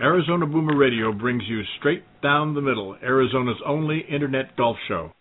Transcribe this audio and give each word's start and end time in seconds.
Arizona 0.00 0.46
Boomer 0.46 0.78
Radio 0.78 1.12
brings 1.12 1.42
you 1.46 1.60
Straight 1.78 2.04
Down 2.22 2.54
the 2.54 2.62
Middle, 2.62 2.96
Arizona's 3.02 3.60
only 3.66 4.00
internet 4.08 4.56
golf 4.56 4.78
show. 4.88 5.12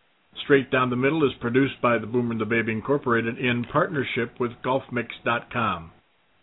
Straight 0.45 0.71
Down 0.71 0.89
the 0.89 0.95
Middle 0.95 1.25
is 1.25 1.33
produced 1.41 1.81
by 1.81 1.97
the 1.97 2.07
Boomer 2.07 2.31
and 2.31 2.39
the 2.39 2.45
Babe 2.45 2.69
Incorporated 2.69 3.37
in 3.37 3.65
partnership 3.73 4.39
with 4.39 4.51
GolfMix.com. 4.63 5.91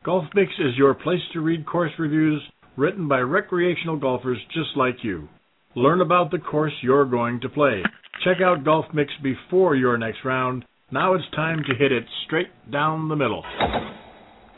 GolfMix 0.04 0.48
is 0.58 0.76
your 0.76 0.92
place 0.92 1.22
to 1.32 1.40
read 1.40 1.64
course 1.66 1.92
reviews 1.98 2.42
written 2.76 3.08
by 3.08 3.20
recreational 3.20 3.96
golfers 3.96 4.38
just 4.52 4.76
like 4.76 4.96
you. 5.02 5.30
Learn 5.74 6.02
about 6.02 6.30
the 6.30 6.38
course 6.38 6.74
you're 6.82 7.06
going 7.06 7.40
to 7.40 7.48
play. 7.48 7.82
Check 8.22 8.42
out 8.44 8.64
GolfMix 8.64 9.06
before 9.22 9.76
your 9.76 9.96
next 9.96 10.18
round. 10.26 10.66
Now 10.92 11.14
it's 11.14 11.24
time 11.34 11.62
to 11.66 11.74
hit 11.74 11.90
it 11.90 12.04
straight 12.26 12.50
down 12.70 13.08
the 13.08 13.16
middle. 13.16 13.42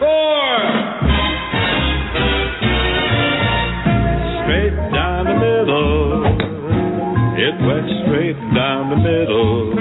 Four! 0.00 0.37
Went 7.66 7.86
straight 8.04 8.38
down 8.54 8.90
the 8.90 9.00
middle. 9.00 9.74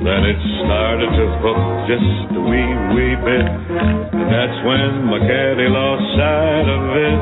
Then 0.00 0.22
it 0.24 0.40
started 0.64 1.10
to 1.12 1.24
hook 1.44 1.62
just 1.86 2.34
a 2.34 2.40
wee, 2.40 2.72
wee 2.96 3.16
bit. 3.20 3.46
And 4.16 4.28
that's 4.30 4.58
when 4.64 5.10
my 5.12 5.20
lost 5.20 6.06
sight 6.16 6.66
of 6.66 6.84
it. 6.96 7.18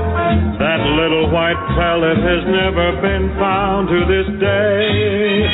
That 0.63 0.81
little 0.97 1.31
white 1.33 1.59
pellet 1.75 2.19
has 2.19 2.43
never 2.47 2.89
been 3.03 3.29
found 3.37 3.89
to 3.89 3.99
this 4.07 4.29
day. 4.39 5.45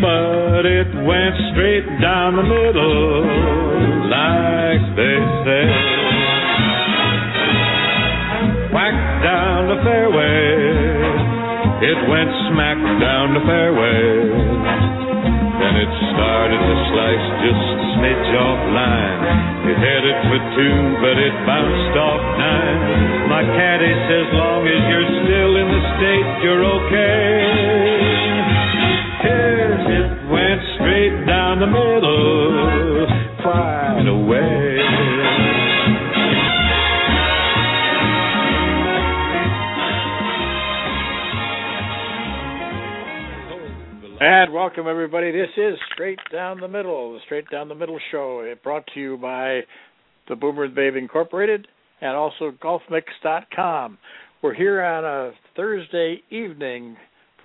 But 0.00 0.62
it 0.66 0.90
went 1.04 1.36
straight 1.52 1.86
down 2.00 2.36
the 2.36 2.46
middle, 2.46 3.24
like 4.10 4.84
they 4.96 5.16
say 5.44 6.06
whack 8.76 8.92
down 9.24 9.68
the 9.68 9.82
fairway. 9.82 10.75
It 11.76 11.98
went 12.08 12.32
smack 12.48 12.80
down 13.04 13.36
the 13.36 13.44
fairway. 13.44 14.00
Then 15.60 15.74
it 15.76 15.92
started 16.16 16.56
to 16.56 16.76
slice 16.88 17.26
just 17.44 17.64
a 17.68 17.78
smidge 17.96 18.32
off 18.32 18.60
line. 18.72 19.20
It 19.68 19.76
headed 19.76 20.16
for 20.24 20.40
two, 20.56 20.76
but 21.04 21.16
it 21.20 21.36
bounced 21.44 21.96
off 22.00 22.22
nine. 22.40 23.28
My 23.28 23.44
caddy 23.44 23.92
says, 24.08 24.26
long 24.32 24.64
as 24.64 24.82
you're 24.88 25.10
still 25.20 25.52
in 25.60 25.68
the 25.68 25.82
state, 26.00 26.28
you're 26.48 26.64
okay. 26.64 28.15
And 44.18 44.50
welcome 44.50 44.86
everybody. 44.88 45.30
This 45.30 45.50
is 45.58 45.74
Straight 45.92 46.18
Down 46.32 46.58
the 46.58 46.68
Middle, 46.68 47.12
the 47.12 47.18
Straight 47.26 47.50
Down 47.50 47.68
the 47.68 47.74
Middle 47.74 47.98
show. 48.10 48.40
It 48.40 48.62
brought 48.62 48.86
to 48.94 49.00
you 49.00 49.18
by 49.18 49.60
the 50.26 50.34
Boomer 50.34 50.68
Babe 50.68 50.96
Incorporated 50.96 51.68
and 52.00 52.16
also 52.16 52.52
GolfMix.com. 52.62 53.98
We're 54.40 54.54
here 54.54 54.82
on 54.82 55.04
a 55.04 55.32
Thursday 55.54 56.22
evening 56.30 56.96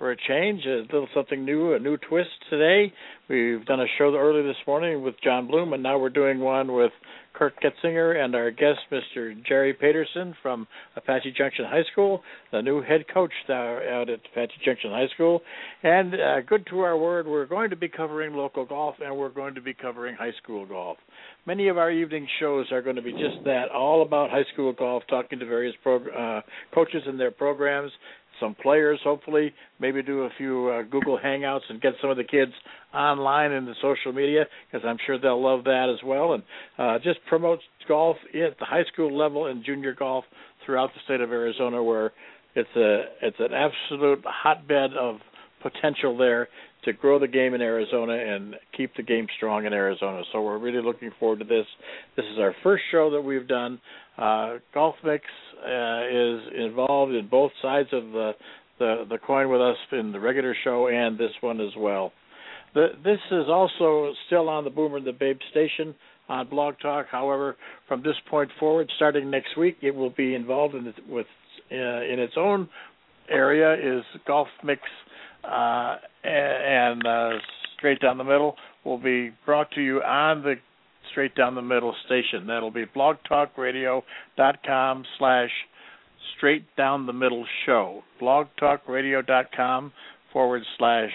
for 0.02 0.10
a 0.10 0.16
change, 0.16 0.66
a 0.66 0.80
little 0.92 1.06
something 1.14 1.44
new, 1.44 1.74
a 1.74 1.78
new 1.78 1.96
twist 1.96 2.30
today. 2.50 2.92
We've 3.28 3.64
done 3.64 3.78
a 3.78 3.86
show 3.98 4.12
early 4.16 4.42
this 4.42 4.56
morning 4.66 5.00
with 5.00 5.14
Jon 5.22 5.46
Bloom, 5.46 5.74
and 5.74 5.80
now 5.80 5.96
we're 5.96 6.10
doing 6.10 6.40
one 6.40 6.72
with 6.72 6.90
Kirk 7.34 7.54
Getsinger 7.62 8.22
and 8.22 8.34
our 8.34 8.50
guest, 8.50 8.80
Mr. 8.90 9.32
Jerry 9.46 9.72
Paterson 9.72 10.34
from 10.42 10.66
Apache 10.96 11.34
Junction 11.38 11.64
High 11.66 11.84
School, 11.92 12.20
the 12.50 12.60
new 12.60 12.82
head 12.82 13.04
coach 13.12 13.30
out 13.48 14.10
at 14.10 14.20
Apache 14.32 14.60
Junction 14.64 14.90
High 14.90 15.06
School. 15.14 15.40
And 15.82 16.14
uh, 16.14 16.40
good 16.46 16.66
to 16.70 16.80
our 16.80 16.96
word, 16.98 17.26
we're 17.26 17.46
going 17.46 17.70
to 17.70 17.76
be 17.76 17.88
covering 17.88 18.34
local 18.34 18.66
golf 18.66 18.96
and 19.02 19.16
we're 19.16 19.30
going 19.30 19.54
to 19.54 19.62
be 19.62 19.72
covering 19.72 20.16
high 20.16 20.32
school 20.42 20.66
golf. 20.66 20.98
Many 21.46 21.68
of 21.68 21.78
our 21.78 21.90
evening 21.90 22.26
shows 22.38 22.66
are 22.70 22.82
going 22.82 22.96
to 22.96 23.02
be 23.02 23.12
just 23.12 23.44
that, 23.44 23.70
all 23.74 24.02
about 24.02 24.30
high 24.30 24.44
school 24.52 24.72
golf, 24.72 25.02
talking 25.08 25.38
to 25.38 25.46
various 25.46 25.74
pro- 25.82 26.08
uh, 26.08 26.42
coaches 26.74 27.02
and 27.06 27.18
their 27.18 27.30
programs, 27.30 27.90
some 28.42 28.54
players, 28.54 28.98
hopefully, 29.02 29.54
maybe 29.78 30.02
do 30.02 30.22
a 30.22 30.30
few 30.36 30.68
uh, 30.68 30.82
Google 30.82 31.18
Hangouts 31.24 31.62
and 31.68 31.80
get 31.80 31.92
some 32.00 32.10
of 32.10 32.16
the 32.16 32.24
kids 32.24 32.52
online 32.92 33.52
in 33.52 33.64
the 33.64 33.74
social 33.80 34.12
media 34.12 34.44
because 34.70 34.86
I'm 34.86 34.98
sure 35.06 35.18
they'll 35.18 35.42
love 35.42 35.64
that 35.64 35.94
as 35.94 36.04
well. 36.04 36.34
And 36.34 36.42
uh, 36.78 36.98
just 37.02 37.20
promote 37.28 37.60
golf 37.88 38.16
at 38.34 38.58
the 38.58 38.64
high 38.64 38.84
school 38.92 39.16
level 39.16 39.46
and 39.46 39.64
junior 39.64 39.94
golf 39.94 40.24
throughout 40.66 40.90
the 40.94 41.00
state 41.04 41.20
of 41.20 41.30
Arizona, 41.30 41.82
where 41.82 42.12
it's 42.54 42.68
a 42.76 43.04
it's 43.22 43.38
an 43.38 43.52
absolute 43.54 44.24
hotbed 44.26 44.90
of 44.98 45.16
potential 45.62 46.16
there 46.18 46.48
to 46.84 46.92
grow 46.92 47.18
the 47.18 47.28
game 47.28 47.54
in 47.54 47.60
Arizona 47.60 48.14
and 48.14 48.54
keep 48.76 48.94
the 48.96 49.02
game 49.02 49.26
strong 49.36 49.66
in 49.66 49.72
Arizona. 49.72 50.22
So 50.32 50.42
we're 50.42 50.58
really 50.58 50.82
looking 50.82 51.10
forward 51.18 51.38
to 51.38 51.44
this. 51.44 51.66
This 52.16 52.26
is 52.32 52.38
our 52.38 52.54
first 52.62 52.82
show 52.90 53.10
that 53.10 53.20
we've 53.20 53.46
done. 53.46 53.80
Uh, 54.18 54.54
Golf 54.74 54.96
Mix 55.04 55.24
uh, 55.58 56.06
is 56.10 56.40
involved 56.56 57.12
in 57.12 57.28
both 57.30 57.52
sides 57.60 57.88
of 57.92 58.04
the, 58.12 58.32
the 58.78 59.04
the 59.08 59.18
coin 59.18 59.48
with 59.48 59.60
us 59.60 59.76
in 59.92 60.12
the 60.12 60.20
regular 60.20 60.54
show 60.64 60.88
and 60.88 61.18
this 61.18 61.30
one 61.40 61.60
as 61.60 61.72
well. 61.78 62.12
The, 62.74 62.88
this 63.04 63.20
is 63.30 63.44
also 63.48 64.12
still 64.26 64.48
on 64.48 64.64
the 64.64 64.70
Boomer 64.70 64.96
and 64.96 65.06
the 65.06 65.12
Babe 65.12 65.38
station 65.50 65.94
on 66.28 66.48
Blog 66.48 66.74
Talk. 66.80 67.06
However, 67.10 67.56
from 67.86 68.02
this 68.02 68.16
point 68.30 68.50
forward, 68.58 68.90
starting 68.96 69.30
next 69.30 69.56
week, 69.58 69.76
it 69.82 69.94
will 69.94 70.10
be 70.10 70.34
involved 70.34 70.74
in 70.74 70.92
with 71.08 71.26
uh, 71.70 71.74
in 71.74 72.18
its 72.18 72.34
own 72.36 72.68
area 73.30 73.74
is 73.74 74.04
Golf 74.26 74.48
Mix 74.64 74.82
uh, 75.44 75.96
and 76.24 77.06
uh, 77.06 77.30
Straight 77.76 78.00
Down 78.00 78.18
the 78.18 78.24
Middle 78.24 78.56
will 78.84 78.98
be 78.98 79.30
brought 79.44 79.70
to 79.72 79.80
you 79.80 80.02
on 80.02 80.42
the 80.42 80.54
Straight 81.10 81.34
Down 81.34 81.54
the 81.54 81.62
Middle 81.62 81.94
station. 82.06 82.46
That'll 82.46 82.70
be 82.70 82.86
blogtalkradio.com 82.86 85.04
slash 85.18 85.50
Straight 86.36 86.64
Down 86.76 87.06
the 87.06 87.12
Middle 87.12 87.44
Show. 87.66 88.02
blogtalkradio.com 88.20 89.92
forward 90.32 90.62
slash 90.78 91.10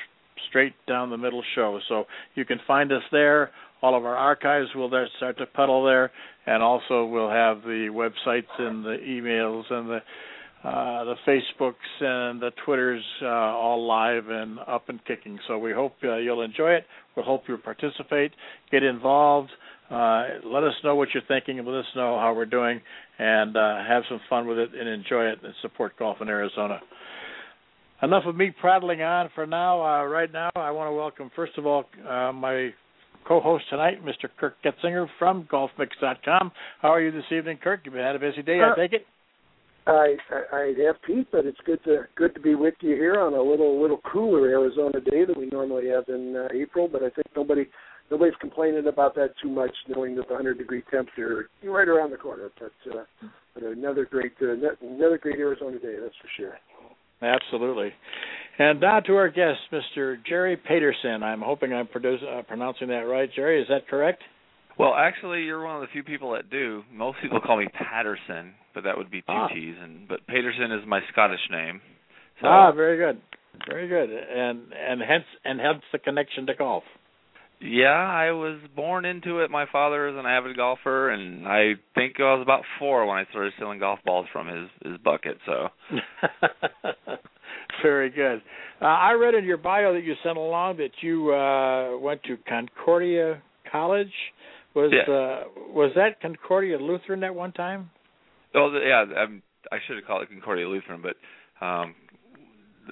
Straight 0.50 0.74
Down 0.88 1.10
the 1.10 1.18
Middle 1.18 1.44
Show. 1.56 1.80
So 1.88 2.06
you 2.36 2.46
can 2.46 2.60
find 2.68 2.92
us 2.92 3.04
there. 3.12 3.52
All 3.82 3.96
of 3.96 4.06
our 4.06 4.16
archives 4.16 4.70
will 4.76 4.90
there 4.90 5.08
start 5.18 5.38
to 5.38 5.46
puddle 5.46 5.86
there, 5.86 6.12
and 6.48 6.64
also 6.64 7.06
we'll 7.06 7.30
have 7.30 7.62
the 7.62 7.90
websites 7.92 8.48
and 8.58 8.84
the 8.84 8.98
emails 9.06 9.72
and 9.72 9.88
the 9.88 10.00
uh, 10.64 11.04
the 11.04 11.16
Facebooks 11.28 11.74
and 12.02 12.42
the 12.42 12.52
Twitters 12.66 13.04
uh, 13.22 13.28
all 13.28 13.86
live 13.86 14.28
and 14.30 14.60
up 14.68 14.90
and 14.90 15.04
kicking. 15.06 15.38
So 15.48 15.58
we 15.58 15.72
hope 15.72 15.94
uh, 16.04 16.18
you'll 16.18 16.42
enjoy 16.42 16.72
it. 16.72 16.86
We 17.16 17.24
hope 17.24 17.44
you'll 17.48 17.60
participate, 17.60 18.32
get 18.72 18.84
involved. 18.84 19.50
Uh, 19.90 20.28
let 20.44 20.64
us 20.64 20.74
know 20.84 20.96
what 20.96 21.10
you're 21.14 21.24
thinking, 21.28 21.60
and 21.60 21.68
let 21.68 21.80
us 21.80 21.86
know 21.96 22.20
how 22.20 22.34
we're 22.36 22.46
doing, 22.46 22.82
and 23.20 23.56
uh, 23.56 23.78
have 23.88 24.04
some 24.10 24.20
fun 24.30 24.48
with 24.48 24.58
it 24.58 24.72
and 24.78 24.88
enjoy 24.90 25.26
it 25.26 25.40
and 25.44 25.54
support 25.62 25.98
golf 25.98 26.18
in 26.22 26.28
Arizona. 26.28 26.80
Enough 28.04 28.24
of 28.26 28.36
me 28.36 28.54
prattling 28.60 29.02
on 29.02 29.30
for 29.34 29.48
now. 29.48 29.82
Uh, 29.82 30.06
right 30.06 30.32
now, 30.32 30.50
I 30.56 30.72
want 30.72 30.90
to 30.90 30.94
welcome, 30.94 31.32
first 31.36 31.58
of 31.58 31.66
all, 31.66 31.86
uh, 32.08 32.32
my 32.32 32.72
co-host 33.28 33.66
tonight, 33.70 34.04
Mr. 34.04 34.30
Kirk 34.38 34.56
Getsinger 34.64 35.08
from 35.18 35.48
GolfMix.com. 35.52 36.52
How 36.82 36.90
are 36.90 37.02
you 37.02 37.12
this 37.12 37.24
evening, 37.32 37.58
Kirk? 37.64 37.82
You've 37.86 37.96
had 37.96 38.16
a 38.16 38.20
busy 38.20 38.42
day, 38.42 38.60
I 38.74 38.76
take 38.76 38.94
it. 38.94 39.06
I, 39.88 40.16
I 40.30 40.58
I 40.58 40.74
have 40.86 41.02
Pete, 41.06 41.28
but 41.32 41.46
it's 41.46 41.60
good 41.66 41.84
to 41.86 42.04
good 42.16 42.36
to 42.36 42.42
be 42.42 42.56
with 42.56 42.74
you 42.82 42.96
here 42.96 43.20
on 43.20 43.34
a 43.34 43.42
little 43.42 43.82
little 43.82 44.02
cooler 44.12 44.48
Arizona 44.50 45.00
day 45.00 45.26
than 45.26 45.40
we 45.40 45.48
normally 45.48 45.88
have 45.88 46.04
in 46.10 46.36
uh, 46.36 46.48
April. 46.54 46.90
But 46.92 47.04
I 47.04 47.10
think 47.10 47.28
nobody 47.36 47.66
nobody's 48.12 48.36
complaining 48.42 48.88
about 48.88 49.16
that 49.16 49.34
too 49.42 49.50
much, 49.50 49.72
knowing 49.88 50.16
that 50.16 50.28
the 50.28 50.34
100 50.34 50.58
degree 50.58 50.84
temps 50.92 51.12
are 51.18 51.50
right 51.64 51.88
around 51.88 52.12
the 52.12 52.18
corner. 52.18 52.50
But, 52.60 52.98
uh, 52.98 53.04
but 53.54 53.64
another 53.64 54.06
great 54.06 54.34
uh, 54.42 54.54
another 54.82 55.18
great 55.18 55.40
Arizona 55.40 55.80
day, 55.80 55.96
that's 56.02 56.16
for 56.22 56.30
sure. 56.36 56.58
Absolutely. 57.22 57.92
And 58.60 58.80
now 58.82 59.00
to 59.00 59.16
our 59.16 59.30
guest, 59.30 59.60
Mr. 59.72 60.18
Jerry 60.28 60.58
Paterson. 60.58 61.24
I'm 61.24 61.42
hoping 61.42 61.74
I'm 61.74 61.88
produce, 61.88 62.22
uh, 62.22 62.42
pronouncing 62.44 62.90
that 62.90 63.08
right. 63.08 63.30
Jerry, 63.36 63.62
is 63.62 63.68
that 63.70 63.88
correct? 63.88 64.22
Well, 64.78 64.94
actually, 64.94 65.44
you're 65.44 65.64
one 65.64 65.76
of 65.76 65.82
the 65.82 65.88
few 65.92 66.04
people 66.04 66.34
that 66.34 66.50
do. 66.50 66.84
Most 66.94 67.18
people 67.22 67.40
call 67.40 67.58
me 67.58 67.68
Patterson, 67.74 68.54
but 68.76 68.84
that 68.84 68.98
would 68.98 69.10
be 69.10 69.22
two 69.22 69.26
ah. 69.30 69.48
T's. 69.48 69.76
And 69.82 70.08
but 70.08 70.26
Paterson 70.28 70.72
is 70.72 70.88
my 70.88 71.00
Scottish 71.12 71.40
name. 71.50 71.82
So, 72.42 72.48
ah, 72.48 72.72
very 72.72 72.98
good, 72.98 73.20
very 73.68 73.88
good, 73.88 74.10
and 74.12 74.72
and 74.74 75.02
hence 75.02 75.26
and 75.44 75.60
hence 75.60 75.82
the 75.92 75.98
connection 75.98 76.46
to 76.48 76.54
golf. 76.54 76.84
Yeah, 77.60 77.88
I 77.88 78.32
was 78.34 78.60
born 78.76 79.04
into 79.06 79.40
it. 79.40 79.50
My 79.50 79.66
father 79.72 80.08
is 80.10 80.16
an 80.16 80.28
avid 80.28 80.56
golfer, 80.56 81.10
and 81.10 81.48
I 81.48 81.74
think 81.96 82.20
I 82.20 82.36
was 82.36 82.44
about 82.44 82.62
four 82.78 83.08
when 83.08 83.18
I 83.18 83.26
started 83.32 83.54
stealing 83.56 83.80
golf 83.80 83.98
balls 84.06 84.28
from 84.32 84.48
his 84.48 84.70
his 84.86 84.98
bucket. 85.04 85.40
So, 85.48 85.70
very 87.82 88.12
good. 88.12 88.44
Uh, 88.80 88.86
I 88.86 89.14
read 89.14 89.34
in 89.34 89.44
your 89.44 89.58
bio 89.58 89.94
that 89.94 90.04
you 90.04 90.14
sent 90.24 90.38
along 90.38 90.78
that 90.78 90.92
you 91.02 91.34
uh, 91.34 91.98
went 91.98 92.22
to 92.24 92.38
Concordia 92.48 93.42
College. 93.72 94.14
Was 94.78 94.94
yeah. 94.94 95.12
uh, 95.12 95.44
was 95.74 95.92
that 95.96 96.22
Concordia 96.22 96.78
Lutheran 96.78 97.24
at 97.24 97.34
one 97.34 97.52
time? 97.52 97.90
Oh 98.54 98.70
yeah, 98.78 99.06
I'm, 99.18 99.42
I 99.72 99.78
should 99.88 99.96
have 99.96 100.06
called 100.06 100.22
it 100.22 100.30
Concordia 100.30 100.70
Lutheran, 100.70 101.02
but 101.02 101.16
um 101.66 101.96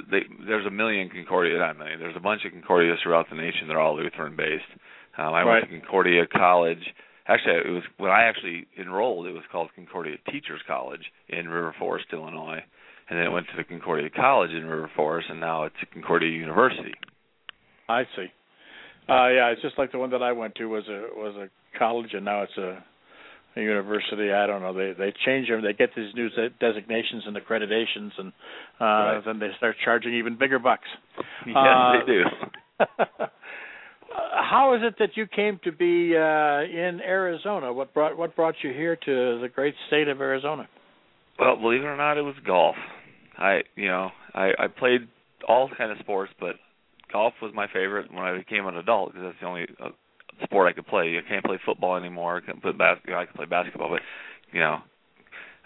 they, 0.09 0.21
there's 0.47 0.65
a 0.65 0.71
million 0.71 1.09
Concordia, 1.09 1.59
not 1.59 1.75
a 1.75 1.77
million. 1.77 1.99
There's 1.99 2.15
a 2.17 2.19
bunch 2.19 2.41
of 2.43 2.51
Concordias 2.51 2.97
throughout 3.03 3.27
the 3.29 3.35
nation. 3.35 3.67
They're 3.67 3.79
all 3.79 3.95
Lutheran 3.95 4.35
based. 4.35 4.65
Um, 5.15 5.33
I 5.33 5.43
right. 5.43 5.45
went 5.45 5.69
to 5.69 5.79
Concordia 5.79 6.25
College. 6.25 6.81
Actually, 7.27 7.53
it 7.53 7.69
was 7.69 7.83
when 7.97 8.09
I 8.09 8.23
actually 8.23 8.65
enrolled. 8.79 9.27
It 9.27 9.33
was 9.33 9.43
called 9.51 9.69
Concordia 9.75 10.17
Teachers 10.31 10.61
College 10.67 11.11
in 11.29 11.47
River 11.47 11.75
Forest, 11.77 12.07
Illinois, 12.11 12.63
and 13.09 13.19
then 13.19 13.27
it 13.27 13.31
went 13.31 13.45
to 13.47 13.57
the 13.57 13.63
Concordia 13.63 14.09
College 14.09 14.51
in 14.51 14.65
River 14.65 14.89
Forest, 14.95 15.27
and 15.29 15.39
now 15.39 15.63
it's 15.63 15.75
Concordia 15.93 16.29
University. 16.29 16.95
I 17.87 18.03
see. 18.15 18.27
Uh, 19.07 19.29
yeah, 19.29 19.49
it's 19.49 19.61
just 19.61 19.77
like 19.77 19.91
the 19.91 19.99
one 19.99 20.09
that 20.11 20.23
I 20.23 20.31
went 20.31 20.55
to 20.55 20.65
was 20.65 20.83
a 20.87 21.07
was 21.15 21.35
a 21.35 21.77
college, 21.77 22.13
and 22.13 22.25
now 22.25 22.41
it's 22.43 22.57
a, 22.57 22.83
a 23.55 23.61
university. 23.61 24.31
I 24.31 24.47
don't 24.47 24.61
know. 24.61 24.73
They 24.73 24.93
they 24.97 25.13
change 25.25 25.47
them. 25.47 25.61
They 25.61 25.73
get 25.73 25.91
these 25.95 26.13
new 26.15 26.29
designations 26.59 27.23
and 27.27 27.37
accreditations, 27.37 28.11
and 28.17 28.33
uh, 28.81 28.85
right. 28.85 29.21
then 29.25 29.39
they 29.39 29.49
start 29.57 29.75
charging 29.83 30.15
even 30.15 30.37
bigger 30.37 30.59
bucks. 30.59 30.87
Yeah, 31.45 31.53
uh, 31.57 31.91
they 31.99 32.11
do. 32.11 32.23
how 34.09 34.75
is 34.75 34.81
it 34.83 34.95
that 34.99 35.15
you 35.15 35.27
came 35.27 35.59
to 35.63 35.71
be 35.71 36.15
uh, 36.15 36.63
in 36.63 36.99
Arizona? 37.01 37.71
What 37.71 37.93
brought 37.93 38.17
what 38.17 38.35
brought 38.35 38.55
you 38.63 38.71
here 38.71 38.95
to 38.95 39.39
the 39.39 39.47
great 39.53 39.75
state 39.87 40.07
of 40.07 40.21
Arizona? 40.21 40.67
Well, 41.39 41.57
believe 41.57 41.81
it 41.81 41.85
or 41.85 41.97
not, 41.97 42.17
it 42.17 42.23
was 42.23 42.35
golf. 42.45 42.75
I 43.37 43.61
you 43.75 43.87
know 43.87 44.09
I 44.33 44.51
I 44.57 44.67
played 44.67 45.01
all 45.47 45.69
kind 45.77 45.91
of 45.91 45.97
sports, 45.99 46.31
but 46.39 46.55
golf 47.15 47.33
was 47.41 47.53
my 47.55 47.67
favorite 47.67 48.13
when 48.13 48.25
I 48.25 48.37
became 48.37 48.67
an 48.67 48.75
adult 48.75 49.13
because 49.13 49.27
that's 49.27 49.39
the 49.39 49.47
only 49.47 49.67
uh, 49.81 49.89
sport 50.43 50.67
I 50.67 50.73
could 50.73 50.85
play. 50.85 51.17
I 51.17 51.27
can't 51.27 51.45
play 51.45 51.57
football 51.65 51.95
anymore. 51.95 52.41
I 52.43 52.51
can 52.51 52.59
play 52.59 52.73
basketball. 52.73 53.19
I 53.19 53.25
can 53.25 53.35
play 53.35 53.45
basketball, 53.45 53.89
but 53.89 54.01
you 54.51 54.59
know, 54.59 54.79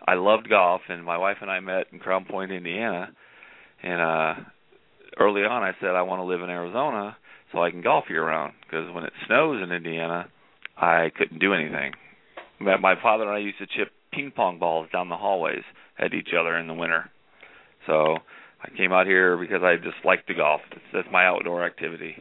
I 0.07 0.13
loved 0.13 0.48
golf, 0.48 0.81
and 0.90 1.04
my 1.04 1.18
wife 1.18 1.38
and 1.42 1.50
I 1.50 1.60
met 1.60 1.88
in 1.92 1.98
Crown 1.98 2.25
Point, 2.25 2.51
Indiana, 2.51 3.10
and 3.81 4.00
uh 4.00 4.34
early 5.18 5.42
on 5.42 5.63
I 5.63 5.72
said 5.81 5.96
I 5.96 6.04
want 6.04 6.19
to 6.19 6.25
live 6.25 6.42
in 6.42 6.51
Arizona 6.51 7.18
so 7.52 7.63
I 7.63 7.72
can 7.72 7.81
golf 7.81 8.06
year 8.10 8.25
round 8.25 8.54
because 8.62 8.94
when 8.94 9.04
it 9.04 9.13
snows 9.25 9.63
in 9.63 9.72
Indiana, 9.72 10.28
I 10.78 11.12
couldn't 11.18 11.40
do 11.40 11.54
anything. 11.54 11.94
My 12.60 12.94
father 13.02 13.24
and 13.24 13.34
I 13.34 13.40
used 13.40 13.57
to 13.57 13.66
chip 13.66 13.92
ping 14.13 14.31
pong 14.36 14.60
balls 14.60 14.88
down 14.94 15.10
the 15.10 15.18
hallways 15.18 15.63
at 15.98 16.13
each 16.13 16.30
other 16.40 16.56
in 16.57 16.68
the 16.68 16.74
winter. 16.75 17.10
So 17.88 18.18
I 18.62 18.76
came 18.76 18.92
out 18.92 19.06
here 19.06 19.38
because 19.38 19.62
I 19.64 19.76
just 19.76 20.04
like 20.04 20.26
to 20.28 20.34
golf. 20.34 20.62
That's, 20.70 20.82
that's 20.94 21.08
my 21.12 21.26
outdoor 21.26 21.66
activity. 21.66 22.16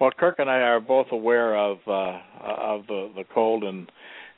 Well, 0.00 0.10
Kirk 0.16 0.36
and 0.38 0.48
I 0.48 0.60
are 0.60 0.80
both 0.80 1.08
aware 1.10 1.56
of 1.56 1.78
uh, 1.86 2.20
of 2.40 2.86
the 2.86 3.10
the 3.16 3.24
cold 3.34 3.64
and 3.64 3.90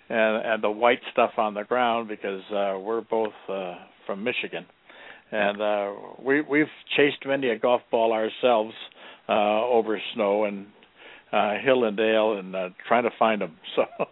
and 0.08 0.46
and 0.46 0.62
the 0.62 0.70
white 0.70 1.00
stuff 1.12 1.32
on 1.37 1.55
the 1.55 1.64
ground 1.64 2.08
because 2.08 2.43
uh, 2.50 2.78
we're 2.78 3.02
both 3.02 3.34
uh, 3.49 3.75
from 4.06 4.25
Michigan, 4.25 4.64
and 5.31 5.61
uh, 5.61 5.93
we 6.25 6.40
we've 6.40 6.67
chased 6.96 7.26
many 7.26 7.50
a 7.50 7.58
golf 7.58 7.82
ball 7.90 8.12
ourselves 8.12 8.75
uh, 9.28 9.66
over 9.66 10.00
snow 10.14 10.44
and 10.44 10.66
uh, 11.32 11.55
hill 11.62 11.84
and 11.84 11.96
dale 11.96 12.38
and 12.38 12.56
uh, 12.56 12.69
trying 12.88 13.05
to 13.05 13.11
find 13.19 13.43
them. 13.43 13.56
So. 13.76 13.84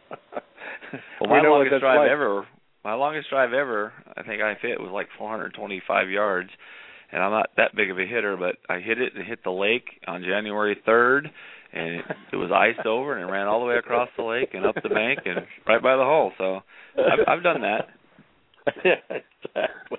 well, 1.20 1.30
my 1.30 1.48
longest 1.48 1.80
drive 1.80 1.98
like. 2.00 2.10
ever 2.10 2.46
my 2.84 2.94
longest 2.94 3.30
drive 3.30 3.52
ever, 3.52 3.92
I 4.16 4.22
think 4.22 4.42
I 4.42 4.54
hit 4.60 4.80
was 4.80 4.90
like 4.92 5.08
425 5.18 6.10
yards, 6.10 6.50
and 7.12 7.22
I'm 7.22 7.32
not 7.32 7.50
that 7.56 7.74
big 7.74 7.90
of 7.90 7.98
a 7.98 8.06
hitter, 8.06 8.36
but 8.36 8.56
I 8.72 8.80
hit 8.80 9.00
it 9.00 9.14
and 9.14 9.26
hit 9.26 9.42
the 9.44 9.50
lake 9.50 9.86
on 10.06 10.22
January 10.22 10.76
3rd, 10.86 11.26
and 11.72 11.88
it, 11.96 12.04
it 12.32 12.36
was 12.36 12.50
iced 12.52 12.86
over 12.86 13.16
and 13.16 13.28
it 13.28 13.32
ran 13.32 13.46
all 13.46 13.60
the 13.60 13.66
way 13.66 13.76
across 13.76 14.08
the 14.16 14.22
lake 14.22 14.50
and 14.54 14.64
up 14.64 14.76
the 14.82 14.88
bank 14.88 15.20
and 15.24 15.46
right 15.66 15.82
by 15.82 15.96
the 15.96 16.02
hole. 16.02 16.32
So 16.38 16.60
I've, 16.96 17.26
I've 17.28 17.42
done 17.42 17.62
that. 17.62 17.88
yeah, 18.84 18.94
exactly. 19.44 19.98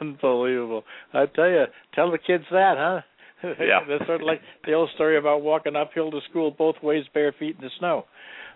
Unbelievable. 0.00 0.84
I 1.12 1.26
tell 1.26 1.48
you, 1.48 1.64
tell 1.94 2.10
the 2.10 2.18
kids 2.18 2.44
that, 2.50 2.74
huh? 2.76 3.00
Yeah. 3.42 3.80
That's 3.88 4.06
sort 4.06 4.20
of 4.20 4.26
like 4.26 4.40
the 4.64 4.72
old 4.72 4.90
story 4.94 5.18
about 5.18 5.42
walking 5.42 5.76
uphill 5.76 6.10
to 6.10 6.20
school 6.28 6.50
both 6.50 6.76
ways 6.82 7.04
bare 7.12 7.34
feet 7.38 7.56
in 7.56 7.64
the 7.64 7.70
snow. 7.78 8.04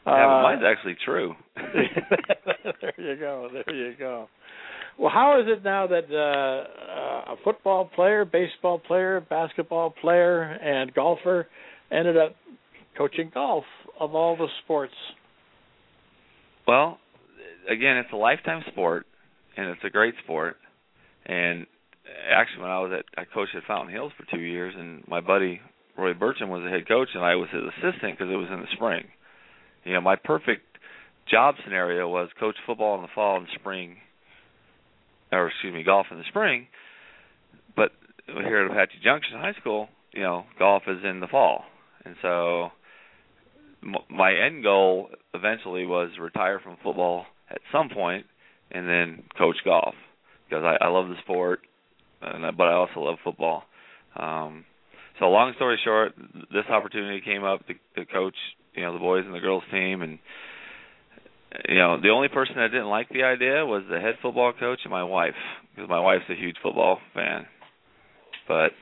Yeah, 0.07 0.39
uh, 0.39 0.43
mine's 0.43 0.63
actually 0.65 0.97
true. 1.05 1.35
there 1.57 2.95
you 2.99 3.17
go. 3.17 3.49
There 3.53 3.75
you 3.75 3.95
go. 3.99 4.29
Well, 4.99 5.11
how 5.13 5.41
is 5.41 5.47
it 5.49 5.65
now 5.65 5.87
that 5.89 6.05
uh, 6.13 7.33
a 7.33 7.37
football 7.43 7.91
player, 7.95 8.25
baseball 8.25 8.79
player, 8.79 9.21
basketball 9.29 9.91
player, 9.91 10.43
and 10.43 10.95
golfer 10.95 11.49
ended 11.91 12.17
up 12.17 12.37
coaching 12.97 13.31
golf 13.35 13.65
of 13.99 14.15
all 14.15 14.37
the 14.37 14.47
sports? 14.63 14.95
Well, 16.67 16.99
again, 17.69 17.97
it's 17.97 18.13
a 18.13 18.17
lifetime 18.17 18.63
sport, 18.71 19.07
and 19.57 19.69
it's 19.71 19.81
a 19.85 19.91
great 19.91 20.15
sport. 20.23 20.57
And 21.27 21.67
actually, 22.31 22.63
when 22.63 22.71
I 22.71 22.79
was 22.81 22.93
at, 22.99 23.21
I 23.21 23.25
coached 23.25 23.55
at 23.57 23.65
Fountain 23.65 23.93
Hills 23.93 24.13
for 24.17 24.27
two 24.31 24.43
years, 24.43 24.75
and 24.79 25.03
my 25.09 25.21
buddy 25.21 25.61
Roy 25.99 26.13
Burcham 26.13 26.49
was 26.49 26.63
the 26.65 26.71
head 26.71 26.87
coach, 26.87 27.09
and 27.15 27.25
I 27.25 27.35
was 27.35 27.49
his 27.53 27.63
assistant 27.63 28.17
because 28.17 28.33
it 28.33 28.37
was 28.37 28.49
in 28.53 28.61
the 28.61 28.67
spring. 28.75 29.05
You 29.85 29.95
know, 29.95 30.01
my 30.01 30.17
perfect 30.17 30.63
job 31.31 31.57
scenario 31.65 32.09
was 32.09 32.29
coach 32.39 32.57
football 32.67 32.97
in 32.97 33.03
the 33.03 33.09
fall 33.15 33.37
and 33.39 33.47
spring, 33.55 33.97
or 35.33 35.49
excuse 35.49 35.75
me, 35.75 35.83
golf 35.83 36.07
in 36.11 36.19
the 36.19 36.25
spring. 36.29 36.67
But 37.77 37.93
here 38.27 38.65
at 38.65 38.71
Apache 38.71 39.01
Junction 39.03 39.39
High 39.39 39.55
School, 39.61 39.89
you 40.13 40.23
know, 40.23 40.45
golf 40.59 40.85
is 40.87 40.99
in 41.05 41.21
the 41.21 41.27
fall, 41.27 41.65
and 42.05 42.15
so 42.23 42.71
my 44.09 44.33
end 44.35 44.63
goal 44.63 45.11
eventually 45.35 45.85
was 45.85 46.11
retire 46.19 46.59
from 46.59 46.77
football 46.83 47.27
at 47.51 47.59
some 47.71 47.91
point 47.91 48.25
and 48.71 48.89
then 48.89 49.23
coach 49.37 49.57
golf 49.65 49.95
because 50.49 50.65
I, 50.65 50.85
I 50.85 50.89
love 50.89 51.09
the 51.09 51.17
sport, 51.23 51.61
and, 52.23 52.57
but 52.57 52.65
I 52.65 52.73
also 52.73 53.01
love 53.01 53.19
football. 53.25 53.65
Um, 54.17 54.65
so 55.19 55.27
long 55.27 55.53
story 55.57 55.79
short, 55.85 56.13
this 56.53 56.65
opportunity 56.71 57.21
came 57.25 57.45
up 57.45 57.61
to, 57.67 57.75
to 57.97 58.07
coach 58.07 58.35
you 58.75 58.83
know 58.83 58.93
the 58.93 58.99
boys 58.99 59.25
and 59.25 59.35
the 59.35 59.41
girls 59.41 59.63
team 59.71 60.03
and 60.03 60.19
you 61.69 61.77
know 61.77 62.01
the 62.01 62.11
only 62.11 62.29
person 62.29 62.57
that 62.57 62.69
didn't 62.69 62.89
like 62.89 63.09
the 63.09 63.23
idea 63.23 63.65
was 63.65 63.83
the 63.91 64.01
head 64.01 64.17
football 64.21 64.53
coach 64.59 64.81
and 64.85 64.91
my 64.91 65.05
wife 65.05 65.35
because 65.75 65.89
my 65.89 66.01
wife's 66.01 66.25
a 66.31 66.35
huge 66.35 66.57
football 66.63 66.99
fan. 67.15 67.47
But 68.47 68.73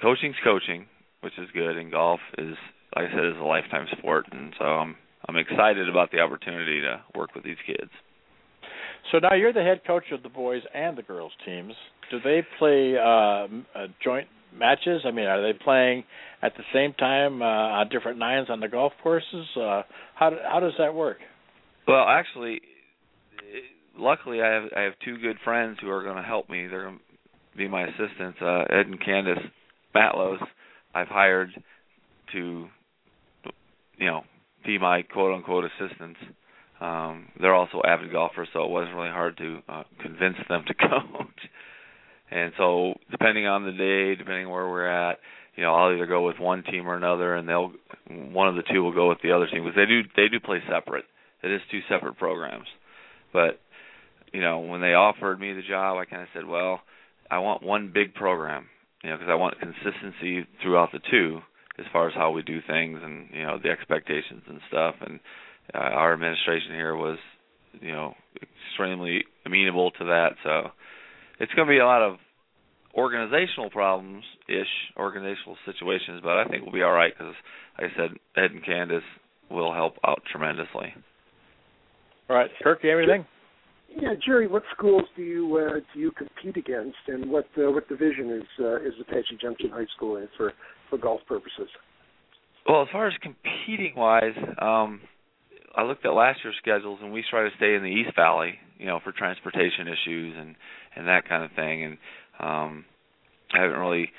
coaching's 0.00 0.36
coaching 0.42 0.86
which 1.20 1.34
is 1.38 1.48
good 1.52 1.76
and 1.76 1.90
golf 1.90 2.20
is 2.38 2.54
like 2.96 3.06
I 3.06 3.10
said 3.10 3.26
is 3.26 3.36
a 3.38 3.44
lifetime 3.44 3.86
sport 3.98 4.26
and 4.32 4.54
so 4.58 4.64
I'm 4.64 4.96
I'm 5.28 5.36
excited 5.36 5.88
about 5.88 6.10
the 6.10 6.20
opportunity 6.20 6.80
to 6.80 7.02
work 7.14 7.34
with 7.34 7.44
these 7.44 7.58
kids. 7.66 7.90
So 9.12 9.18
now 9.18 9.34
you're 9.34 9.52
the 9.52 9.62
head 9.62 9.82
coach 9.86 10.04
of 10.12 10.22
the 10.22 10.28
boys 10.28 10.62
and 10.74 10.96
the 10.96 11.02
girls 11.02 11.32
teams. 11.44 11.72
Do 12.10 12.18
they 12.22 12.42
play 12.58 12.96
uh, 12.96 13.46
joint 14.02 14.28
matches? 14.56 15.02
I 15.04 15.10
mean, 15.10 15.26
are 15.26 15.42
they 15.42 15.58
playing 15.58 16.04
at 16.42 16.52
the 16.56 16.64
same 16.72 16.92
time 16.94 17.42
uh, 17.42 17.44
on 17.44 17.88
different 17.88 18.18
nines 18.18 18.48
on 18.50 18.60
the 18.60 18.68
golf 18.68 18.92
courses? 19.02 19.46
Uh, 19.56 19.82
how 20.14 20.30
how 20.50 20.60
does 20.60 20.74
that 20.78 20.94
work? 20.94 21.18
Well, 21.86 22.04
actually, 22.06 22.60
luckily 23.96 24.40
I 24.42 24.52
have 24.52 24.64
I 24.76 24.80
have 24.82 24.92
two 25.04 25.18
good 25.18 25.36
friends 25.44 25.78
who 25.80 25.90
are 25.90 26.02
going 26.02 26.16
to 26.16 26.22
help 26.22 26.48
me. 26.48 26.66
They're 26.66 26.84
going 26.84 26.98
to 26.98 27.58
be 27.58 27.68
my 27.68 27.84
assistants, 27.84 28.38
uh, 28.40 28.64
Ed 28.70 28.86
and 28.86 29.04
Candace 29.04 29.44
Matlos. 29.94 30.40
I've 30.94 31.08
hired 31.08 31.50
to, 32.32 32.66
you 33.98 34.06
know, 34.06 34.22
be 34.64 34.78
my 34.78 35.02
quote 35.02 35.34
unquote 35.34 35.64
assistants. 35.64 36.18
Um, 36.80 37.28
they're 37.38 37.54
also 37.54 37.82
avid 37.86 38.10
golfers, 38.10 38.48
so 38.52 38.64
it 38.64 38.70
wasn't 38.70 38.96
really 38.96 39.10
hard 39.10 39.36
to 39.36 39.58
uh, 39.68 39.82
convince 40.00 40.36
them 40.48 40.64
to 40.66 40.74
coach. 40.88 41.40
And 42.30 42.52
so, 42.56 42.94
depending 43.10 43.46
on 43.46 43.64
the 43.64 43.72
day, 43.72 44.14
depending 44.14 44.48
where 44.48 44.68
we're 44.68 44.86
at, 44.86 45.18
you 45.56 45.64
know, 45.64 45.74
I'll 45.74 45.92
either 45.92 46.06
go 46.06 46.26
with 46.26 46.38
one 46.38 46.62
team 46.62 46.86
or 46.86 46.96
another, 46.96 47.34
and 47.34 47.48
they'll 47.48 47.72
one 48.08 48.48
of 48.48 48.54
the 48.54 48.62
two 48.72 48.82
will 48.82 48.94
go 48.94 49.08
with 49.08 49.18
the 49.22 49.32
other 49.32 49.46
team 49.46 49.64
because 49.64 49.76
they 49.76 49.86
do 49.86 50.02
they 50.16 50.28
do 50.28 50.40
play 50.40 50.62
separate. 50.70 51.04
It 51.42 51.50
is 51.50 51.60
two 51.70 51.80
separate 51.88 52.18
programs, 52.18 52.66
but 53.32 53.60
you 54.32 54.40
know, 54.40 54.60
when 54.60 54.80
they 54.80 54.94
offered 54.94 55.40
me 55.40 55.52
the 55.52 55.62
job, 55.68 55.98
I 55.98 56.04
kind 56.04 56.22
of 56.22 56.28
said, 56.32 56.46
well, 56.46 56.80
I 57.30 57.38
want 57.38 57.62
one 57.62 57.90
big 57.92 58.14
program, 58.14 58.66
you 59.02 59.10
know, 59.10 59.16
because 59.16 59.30
I 59.30 59.34
want 59.34 59.58
consistency 59.58 60.46
throughout 60.62 60.92
the 60.92 61.00
two 61.10 61.40
as 61.78 61.86
far 61.92 62.08
as 62.08 62.14
how 62.14 62.30
we 62.30 62.42
do 62.42 62.60
things 62.66 63.00
and 63.02 63.28
you 63.32 63.42
know 63.42 63.58
the 63.62 63.70
expectations 63.70 64.42
and 64.48 64.60
stuff. 64.68 64.94
And 65.00 65.20
uh, 65.74 65.78
our 65.78 66.12
administration 66.12 66.72
here 66.72 66.94
was, 66.94 67.18
you 67.80 67.92
know, 67.92 68.14
extremely 68.70 69.24
amenable 69.46 69.90
to 69.92 70.04
that. 70.04 70.30
So 70.44 70.70
it's 71.40 71.52
going 71.54 71.66
to 71.66 71.72
be 71.72 71.78
a 71.78 71.86
lot 71.86 72.02
of 72.02 72.16
organizational 72.94 73.70
problems 73.70 74.24
ish 74.48 74.66
organizational 74.96 75.56
situations 75.64 76.20
but 76.22 76.38
i 76.38 76.44
think 76.44 76.64
we'll 76.64 76.74
be 76.74 76.82
all 76.82 76.92
right 76.92 77.12
because 77.16 77.34
like 77.78 77.90
i 77.90 77.96
said 77.96 78.10
ed 78.36 78.50
and 78.50 78.64
candace 78.64 79.04
will 79.50 79.74
help 79.74 79.96
out 80.06 80.22
tremendously. 80.30 80.94
All 82.28 82.36
right. 82.36 82.50
Kirk 82.62 82.78
you 82.82 82.90
have 82.90 82.98
anything? 83.00 83.26
Yeah 83.96 84.14
jerry 84.24 84.46
what 84.46 84.62
schools 84.76 85.02
do 85.16 85.22
you 85.22 85.56
uh, 85.56 85.80
do 85.92 86.00
you 86.00 86.12
compete 86.12 86.56
against 86.56 86.96
and 87.08 87.28
what 87.30 87.46
uh, 87.58 87.70
what 87.70 87.88
division 87.88 88.30
is 88.30 88.64
uh, 88.64 88.76
is 88.76 88.94
apache 89.00 89.36
junction 89.40 89.70
high 89.70 89.86
school 89.96 90.16
in 90.16 90.28
for 90.36 90.52
for 90.88 90.96
golf 90.98 91.20
purposes? 91.26 91.68
Well 92.68 92.82
as 92.82 92.88
far 92.92 93.08
as 93.08 93.14
competing 93.20 93.94
wise 93.96 94.36
um 94.62 95.00
I 95.74 95.84
looked 95.84 96.04
at 96.04 96.12
last 96.12 96.40
year's 96.42 96.56
schedules, 96.60 96.98
and 97.02 97.12
we 97.12 97.24
try 97.28 97.44
to 97.44 97.56
stay 97.56 97.74
in 97.74 97.82
the 97.82 97.88
East 97.88 98.16
Valley, 98.16 98.54
you 98.78 98.86
know, 98.86 99.00
for 99.02 99.12
transportation 99.12 99.88
issues 99.88 100.34
and 100.38 100.54
and 100.96 101.06
that 101.08 101.28
kind 101.28 101.44
of 101.44 101.52
thing. 101.52 101.84
And 101.84 101.98
um, 102.40 102.84
I 103.54 103.62
haven't 103.62 103.78
really 103.78 104.10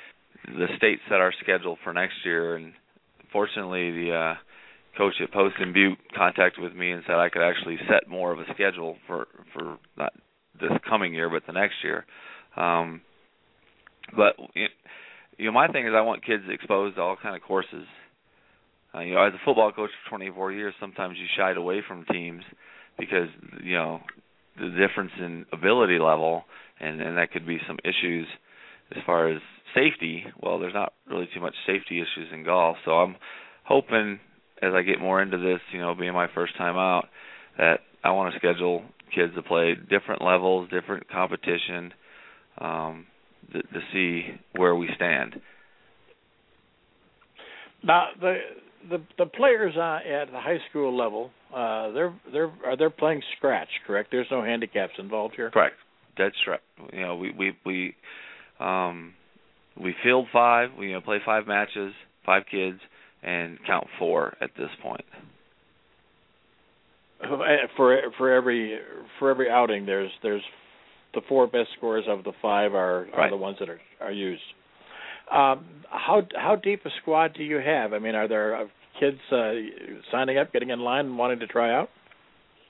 the 0.45 0.67
state 0.77 0.99
set 1.09 1.19
our 1.19 1.33
schedule 1.41 1.77
for 1.83 1.93
next 1.93 2.15
year, 2.23 2.55
and 2.55 2.73
fortunately, 3.31 3.91
the 3.91 4.13
uh, 4.13 4.35
coach 4.97 5.13
at 5.21 5.31
Poston 5.31 5.73
Butte 5.73 5.97
contacted 6.15 6.63
with 6.63 6.73
me 6.73 6.91
and 6.91 7.03
said 7.05 7.15
I 7.15 7.29
could 7.29 7.43
actually 7.43 7.77
set 7.87 8.09
more 8.09 8.31
of 8.31 8.39
a 8.39 8.45
schedule 8.53 8.97
for 9.07 9.27
for 9.53 9.77
not 9.97 10.13
this 10.59 10.71
coming 10.87 11.13
year, 11.13 11.29
but 11.29 11.43
the 11.45 11.53
next 11.53 11.75
year. 11.83 12.05
Um, 12.55 13.01
but 14.15 14.35
you 14.55 15.45
know, 15.45 15.51
my 15.51 15.67
thing 15.67 15.87
is 15.87 15.93
I 15.95 16.01
want 16.01 16.25
kids 16.25 16.43
exposed 16.49 16.95
to 16.95 17.01
all 17.01 17.17
kind 17.21 17.35
of 17.35 17.41
courses. 17.41 17.85
Uh, 18.93 18.99
you 19.01 19.13
know, 19.13 19.23
as 19.23 19.33
a 19.33 19.45
football 19.45 19.71
coach 19.71 19.89
for 20.03 20.17
24 20.17 20.51
years, 20.51 20.73
sometimes 20.79 21.15
you 21.17 21.25
shied 21.37 21.57
away 21.57 21.81
from 21.87 22.05
teams 22.11 22.43
because 22.99 23.29
you 23.63 23.73
know 23.73 24.01
the 24.57 24.69
difference 24.69 25.11
in 25.19 25.45
ability 25.53 25.97
level, 25.99 26.43
and 26.79 27.01
and 27.01 27.17
that 27.17 27.31
could 27.31 27.47
be 27.47 27.57
some 27.67 27.77
issues 27.83 28.27
as 28.95 29.01
far 29.05 29.29
as 29.29 29.41
safety. 29.73 30.25
Well, 30.41 30.59
there's 30.59 30.73
not 30.73 30.93
really 31.09 31.29
too 31.33 31.39
much 31.39 31.55
safety 31.65 32.01
issues 32.01 32.31
in 32.33 32.43
golf, 32.43 32.77
so 32.83 32.91
I'm 32.91 33.15
hoping 33.63 34.19
as 34.61 34.73
I 34.75 34.81
get 34.83 34.99
more 34.99 35.21
into 35.21 35.37
this, 35.37 35.59
you 35.73 35.79
know, 35.79 35.95
being 35.95 36.13
my 36.13 36.27
first 36.33 36.55
time 36.57 36.75
out, 36.75 37.07
that 37.57 37.79
I 38.03 38.11
want 38.11 38.33
to 38.33 38.39
schedule 38.39 38.83
kids 39.13 39.33
to 39.35 39.41
play 39.41 39.75
different 39.89 40.21
levels, 40.21 40.69
different 40.69 41.09
competition, 41.09 41.93
um, 42.59 43.07
to, 43.53 43.61
to 43.61 43.79
see 43.91 44.23
where 44.55 44.75
we 44.75 44.89
stand. 44.95 45.41
Now 47.83 48.09
the 48.19 48.35
the 48.89 49.01
the 49.17 49.25
players 49.25 49.73
uh, 49.77 49.99
at 50.07 50.31
the 50.31 50.39
high 50.39 50.59
school 50.69 50.95
level, 50.95 51.31
uh, 51.53 51.91
they're 51.91 52.13
they're 52.31 52.51
are 52.65 52.77
they're 52.77 52.89
playing 52.89 53.21
scratch, 53.37 53.69
correct? 53.85 54.09
There's 54.11 54.27
no 54.31 54.43
handicaps 54.43 54.93
involved 54.97 55.35
here. 55.35 55.49
Correct. 55.51 55.75
That's 56.17 56.35
straight. 56.41 56.59
You 56.93 57.01
know, 57.01 57.15
we 57.15 57.31
we 57.31 57.57
we 57.65 57.95
um 58.59 59.13
we 59.79 59.95
field 60.03 60.27
five. 60.31 60.69
We 60.77 60.87
you 60.87 60.93
know 60.93 61.01
play 61.01 61.19
five 61.25 61.47
matches, 61.47 61.93
five 62.25 62.43
kids, 62.49 62.79
and 63.23 63.57
count 63.65 63.87
four 63.99 64.35
at 64.41 64.51
this 64.57 64.69
point. 64.81 65.05
For 67.77 67.95
for 68.17 68.33
every 68.33 68.79
for 69.19 69.29
every 69.29 69.49
outing, 69.49 69.85
there's 69.85 70.11
there's 70.23 70.43
the 71.13 71.21
four 71.27 71.47
best 71.47 71.69
scores 71.77 72.05
of 72.07 72.23
the 72.23 72.31
five 72.41 72.73
are, 72.73 73.07
are 73.13 73.19
right. 73.19 73.29
the 73.29 73.37
ones 73.37 73.57
that 73.59 73.69
are 73.69 73.79
are 73.99 74.11
used. 74.11 74.41
Um, 75.31 75.65
how 75.89 76.21
how 76.35 76.55
deep 76.55 76.81
a 76.85 76.89
squad 77.01 77.33
do 77.35 77.43
you 77.43 77.57
have? 77.57 77.93
I 77.93 77.99
mean, 77.99 78.15
are 78.15 78.27
there 78.27 78.55
uh, 78.55 78.65
kids 78.99 79.17
uh, 79.31 79.51
signing 80.11 80.37
up, 80.37 80.51
getting 80.53 80.69
in 80.69 80.79
line, 80.79 81.05
and 81.05 81.17
wanting 81.17 81.39
to 81.39 81.47
try 81.47 81.73
out? 81.73 81.89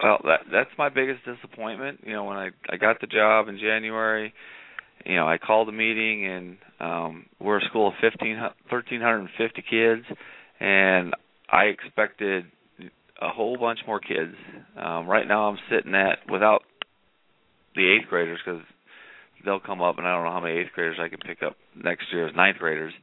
Well, 0.01 0.19
that 0.23 0.41
that's 0.51 0.69
my 0.77 0.89
biggest 0.89 1.21
disappointment. 1.25 2.01
You 2.05 2.13
know, 2.13 2.25
when 2.25 2.37
I 2.37 2.49
I 2.69 2.77
got 2.77 3.01
the 3.01 3.07
job 3.07 3.47
in 3.47 3.57
January, 3.59 4.33
you 5.05 5.15
know, 5.15 5.27
I 5.27 5.37
called 5.37 5.69
a 5.69 5.71
meeting 5.71 6.25
and 6.25 6.57
um 6.79 7.25
we're 7.39 7.59
a 7.59 7.65
school 7.69 7.89
of 7.89 7.93
fifteen 8.01 8.39
thirteen 8.69 9.01
hundred 9.01 9.19
and 9.19 9.29
fifty 9.37 9.63
kids 9.67 10.03
and 10.59 11.13
I 11.49 11.65
expected 11.65 12.45
a 13.21 13.29
whole 13.29 13.57
bunch 13.57 13.79
more 13.85 13.99
kids. 13.99 14.35
Um 14.75 15.07
right 15.07 15.27
now 15.27 15.49
I'm 15.49 15.57
sitting 15.69 15.93
at 15.93 16.19
without 16.31 16.63
the 17.75 17.87
eighth 17.87 18.09
graders 18.09 18.39
because 18.43 18.61
they'll 19.45 19.59
come 19.59 19.81
up, 19.81 19.97
and 19.97 20.07
I 20.07 20.15
don't 20.15 20.25
know 20.25 20.31
how 20.31 20.39
many 20.39 20.59
eighth 20.59 20.71
graders 20.73 20.97
I 20.99 21.09
can 21.09 21.19
pick 21.19 21.43
up 21.43 21.55
next 21.75 22.05
year 22.11 22.27
as 22.27 22.35
ninth 22.35 22.57
graders. 22.57 22.93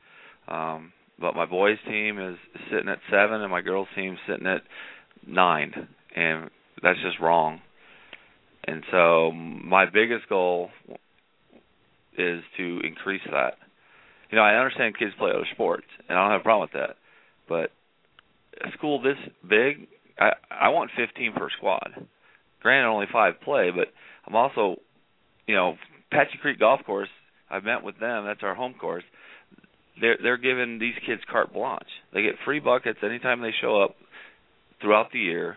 Um, 0.46 0.92
but 1.20 1.34
my 1.34 1.46
boys 1.46 1.78
team 1.86 2.18
is 2.18 2.36
sitting 2.70 2.88
at 2.88 2.98
seven, 3.10 3.40
and 3.42 3.50
my 3.50 3.60
girls 3.60 3.88
team 3.94 4.16
sitting 4.28 4.46
at 4.46 4.62
nine, 5.26 5.72
and 6.14 6.50
that's 6.82 7.00
just 7.02 7.20
wrong. 7.20 7.60
And 8.66 8.82
so 8.90 9.32
my 9.32 9.86
biggest 9.86 10.28
goal 10.28 10.70
is 12.16 12.42
to 12.56 12.80
increase 12.84 13.22
that. 13.30 13.54
You 14.30 14.36
know, 14.36 14.42
I 14.42 14.56
understand 14.56 14.98
kids 14.98 15.12
play 15.18 15.30
other 15.30 15.46
sports, 15.52 15.86
and 16.08 16.18
I 16.18 16.22
don't 16.22 16.32
have 16.32 16.40
a 16.40 16.44
problem 16.44 16.68
with 16.72 16.80
that. 16.80 16.96
But 17.48 17.70
a 18.62 18.70
school 18.76 19.00
this 19.00 19.16
big, 19.48 19.88
I 20.18 20.32
I 20.50 20.68
want 20.68 20.90
15 20.96 21.32
per 21.32 21.48
squad. 21.56 22.06
Granted, 22.60 22.88
only 22.88 23.06
five 23.10 23.40
play, 23.40 23.70
but 23.74 23.88
I'm 24.26 24.34
also, 24.34 24.76
you 25.46 25.54
know, 25.54 25.76
Apache 26.10 26.38
Creek 26.40 26.58
Golf 26.58 26.80
Course. 26.84 27.08
I've 27.50 27.64
met 27.64 27.82
with 27.82 27.98
them. 27.98 28.24
That's 28.26 28.42
our 28.42 28.54
home 28.54 28.74
course. 28.74 29.04
They're 30.00 30.18
they're 30.22 30.36
giving 30.36 30.78
these 30.78 30.94
kids 31.06 31.22
carte 31.30 31.52
blanche. 31.52 31.88
They 32.12 32.22
get 32.22 32.34
free 32.44 32.60
buckets 32.60 32.98
anytime 33.02 33.40
they 33.40 33.52
show 33.60 33.82
up 33.82 33.96
throughout 34.80 35.10
the 35.12 35.18
year, 35.18 35.56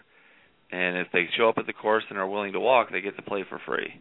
and 0.71 0.97
if 0.97 1.07
they 1.13 1.25
show 1.37 1.49
up 1.49 1.57
at 1.57 1.67
the 1.67 1.73
course 1.73 2.03
and 2.09 2.17
are 2.17 2.27
willing 2.27 2.53
to 2.53 2.59
walk, 2.59 2.91
they 2.91 3.01
get 3.01 3.15
to 3.17 3.21
play 3.21 3.45
for 3.47 3.59
free. 3.65 3.93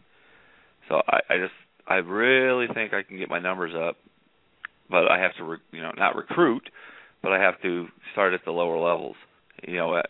So 0.88 1.02
I, 1.06 1.18
I 1.28 1.36
just 1.38 1.52
I 1.86 1.96
really 1.96 2.72
think 2.72 2.94
I 2.94 3.02
can 3.02 3.18
get 3.18 3.28
my 3.28 3.38
numbers 3.38 3.74
up, 3.76 3.96
but 4.88 5.10
I 5.10 5.18
have 5.18 5.34
to 5.36 5.44
re, 5.44 5.58
you 5.72 5.82
know 5.82 5.92
not 5.96 6.16
recruit, 6.16 6.62
but 7.22 7.32
I 7.32 7.40
have 7.40 7.60
to 7.62 7.86
start 8.12 8.32
at 8.32 8.40
the 8.44 8.52
lower 8.52 8.78
levels. 8.78 9.16
You 9.66 9.76
know, 9.76 9.98
at, 9.98 10.06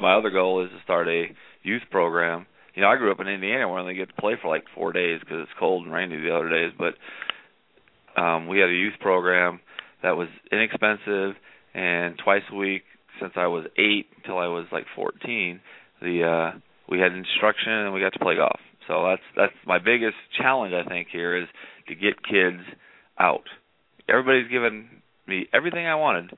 my 0.00 0.14
other 0.16 0.30
goal 0.30 0.64
is 0.64 0.70
to 0.70 0.82
start 0.82 1.08
a 1.08 1.26
youth 1.62 1.82
program 1.90 2.46
you 2.74 2.82
know, 2.82 2.88
I 2.88 2.96
grew 2.96 3.12
up 3.12 3.20
in 3.20 3.28
Indiana 3.28 3.68
where 3.68 3.78
I 3.78 3.82
only 3.82 3.94
get 3.94 4.08
to 4.08 4.20
play 4.20 4.34
for 4.40 4.48
like 4.48 4.64
four 4.74 4.92
days 4.92 5.20
because 5.20 5.42
it's 5.42 5.58
cold 5.58 5.84
and 5.84 5.94
rainy 5.94 6.16
the 6.20 6.34
other 6.34 6.48
days. 6.48 6.72
But 6.76 8.20
um, 8.20 8.48
we 8.48 8.58
had 8.58 8.68
a 8.68 8.74
youth 8.74 8.94
program 9.00 9.60
that 10.02 10.16
was 10.16 10.28
inexpensive, 10.50 11.36
and 11.72 12.18
twice 12.22 12.42
a 12.50 12.54
week 12.54 12.82
since 13.20 13.32
I 13.36 13.46
was 13.46 13.64
eight 13.78 14.06
until 14.16 14.38
I 14.38 14.48
was 14.48 14.66
like 14.72 14.86
14, 14.96 15.60
the 16.02 16.24
uh, 16.24 16.58
we 16.88 16.98
had 16.98 17.12
instruction 17.12 17.72
and 17.72 17.94
we 17.94 18.00
got 18.00 18.12
to 18.12 18.18
play 18.18 18.36
golf. 18.36 18.60
So 18.88 19.06
that's 19.08 19.22
that's 19.36 19.66
my 19.66 19.78
biggest 19.78 20.16
challenge 20.38 20.74
I 20.74 20.88
think 20.88 21.08
here 21.10 21.36
is 21.36 21.48
to 21.88 21.94
get 21.94 22.22
kids 22.22 22.60
out. 23.18 23.44
Everybody's 24.08 24.50
given 24.50 24.88
me 25.26 25.46
everything 25.54 25.86
I 25.86 25.94
wanted, 25.94 26.36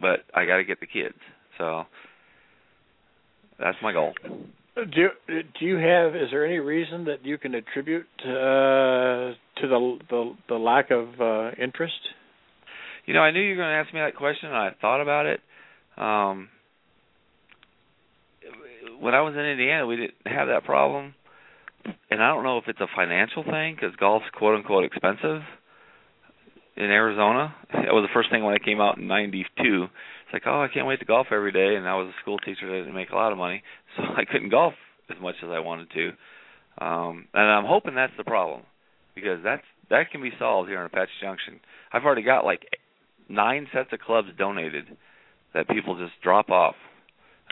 but 0.00 0.20
I 0.34 0.46
got 0.46 0.56
to 0.56 0.64
get 0.64 0.80
the 0.80 0.86
kids. 0.86 1.18
So 1.58 1.84
that's 3.58 3.76
my 3.82 3.92
goal. 3.92 4.14
Do 4.76 5.08
do 5.26 5.64
you 5.66 5.76
have? 5.76 6.14
Is 6.14 6.30
there 6.30 6.46
any 6.46 6.58
reason 6.58 7.04
that 7.04 7.24
you 7.24 7.38
can 7.38 7.54
attribute 7.54 8.06
uh, 8.20 9.34
to 9.34 9.34
the, 9.62 9.98
the 10.08 10.32
the 10.48 10.54
lack 10.54 10.90
of 10.90 11.08
uh, 11.20 11.50
interest? 11.62 11.98
You 13.06 13.14
know, 13.14 13.20
I 13.20 13.32
knew 13.32 13.40
you 13.40 13.50
were 13.50 13.62
going 13.62 13.70
to 13.70 13.84
ask 13.84 13.92
me 13.92 14.00
that 14.00 14.16
question, 14.16 14.48
and 14.48 14.56
I 14.56 14.70
thought 14.80 15.00
about 15.00 15.26
it. 15.26 15.40
Um, 15.96 16.48
when 19.00 19.14
I 19.14 19.22
was 19.22 19.34
in 19.34 19.40
Indiana, 19.40 19.86
we 19.86 19.96
didn't 19.96 20.14
have 20.26 20.48
that 20.48 20.64
problem, 20.64 21.14
and 22.10 22.22
I 22.22 22.28
don't 22.28 22.44
know 22.44 22.58
if 22.58 22.64
it's 22.68 22.80
a 22.80 22.86
financial 22.94 23.42
thing 23.42 23.74
because 23.74 23.96
golf's 23.96 24.26
quote 24.32 24.56
unquote 24.56 24.84
expensive 24.84 25.42
in 26.80 26.90
Arizona. 26.90 27.54
That 27.72 27.92
was 27.92 28.08
the 28.08 28.14
first 28.14 28.30
thing 28.30 28.42
when 28.42 28.54
I 28.54 28.64
came 28.64 28.80
out 28.80 28.98
in 28.98 29.06
'92. 29.06 29.44
It's 29.58 30.32
like, 30.32 30.42
oh, 30.46 30.62
I 30.62 30.68
can't 30.72 30.86
wait 30.86 31.00
to 31.00 31.04
golf 31.04 31.26
every 31.30 31.52
day, 31.52 31.76
and 31.76 31.86
I 31.86 31.94
was 31.96 32.08
a 32.08 32.20
school 32.22 32.38
teacher 32.38 32.66
that 32.66 32.78
didn't 32.78 32.94
make 32.94 33.10
a 33.10 33.16
lot 33.16 33.32
of 33.32 33.38
money 33.38 33.62
so 33.96 34.02
I 34.02 34.24
couldn't 34.24 34.50
golf 34.50 34.74
as 35.10 35.20
much 35.20 35.34
as 35.42 35.50
I 35.50 35.58
wanted 35.58 35.88
to. 35.90 36.84
Um, 36.84 37.26
and 37.34 37.50
I'm 37.50 37.66
hoping 37.66 37.94
that's 37.94 38.12
the 38.16 38.24
problem 38.24 38.62
because 39.14 39.40
that's 39.44 39.62
that 39.90 40.10
can 40.10 40.22
be 40.22 40.30
solved 40.38 40.68
here 40.68 40.80
in 40.80 40.86
Apache 40.86 41.10
Junction. 41.20 41.60
I've 41.92 42.04
already 42.04 42.22
got 42.22 42.44
like 42.44 42.62
nine 43.28 43.66
sets 43.72 43.90
of 43.92 44.00
clubs 44.00 44.28
donated 44.38 44.84
that 45.52 45.68
people 45.68 45.98
just 45.98 46.12
drop 46.22 46.48
off. 46.48 46.76